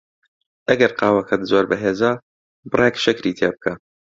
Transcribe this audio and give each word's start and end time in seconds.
ئەگەر 0.69 0.91
قاوەکەت 0.99 1.41
زۆر 1.51 1.65
بەهێزە، 1.71 2.11
بڕێک 2.71 2.95
شەکری 3.03 3.37
تێ 3.37 3.47
بکە. 3.55 3.73